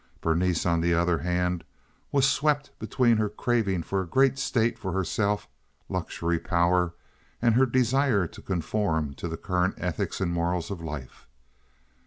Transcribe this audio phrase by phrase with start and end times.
[0.19, 1.63] Berenice, on the other hand,
[2.11, 8.41] was swept between her craving for a great state for herself—luxury, power—and her desire to
[8.41, 11.27] conform to the current ethics and morals of life.